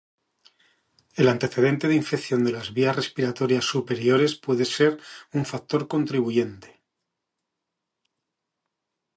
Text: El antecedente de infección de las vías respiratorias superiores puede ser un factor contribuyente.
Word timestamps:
El 1.15 1.27
antecedente 1.29 1.87
de 1.87 1.93
infección 2.01 2.43
de 2.43 2.51
las 2.51 2.73
vías 2.73 2.95
respiratorias 2.95 3.65
superiores 3.65 4.33
puede 4.33 4.65
ser 4.65 4.99
un 5.31 5.45
factor 5.45 5.87
contribuyente. 5.87 6.81